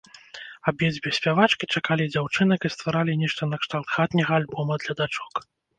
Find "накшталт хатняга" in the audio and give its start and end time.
3.55-4.33